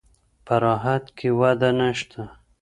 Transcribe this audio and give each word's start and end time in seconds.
په 0.45 0.53
راحت 0.65 1.03
کې 1.17 1.29
وده 1.39 1.69
نشته. 1.79 2.21